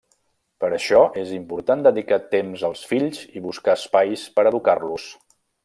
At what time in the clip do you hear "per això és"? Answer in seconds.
0.61-1.33